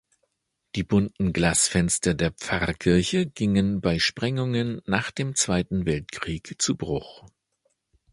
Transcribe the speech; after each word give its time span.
Die 0.73 0.81
bunten 0.81 1.31
Glasfenster 1.31 2.15
der 2.15 2.31
Pfarrkirche 2.31 3.27
gingen 3.27 3.81
bei 3.81 3.99
Sprengungen 3.99 4.81
nach 4.87 5.11
dem 5.11 5.35
Zweiten 5.35 5.85
Weltkrieg 5.85 6.59
zu 6.59 6.75
Bruch. 6.75 7.27